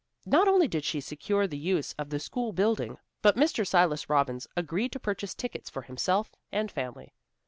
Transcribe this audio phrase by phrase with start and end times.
[0.25, 3.67] Not only did she secure the use of the school building, but Mr.
[3.67, 7.13] Silas Robbins agreed to purchase tickets for himself and family.